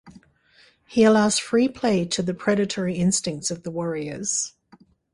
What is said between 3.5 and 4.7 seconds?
of the warriors.